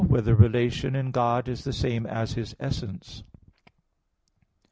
2] 0.01 0.07
Whether 0.07 0.33
Relation 0.33 0.95
in 0.95 1.11
God 1.11 1.47
Is 1.47 1.63
the 1.63 1.71
Same 1.71 2.07
As 2.07 2.33
His 2.33 2.55
Essence? 2.59 3.21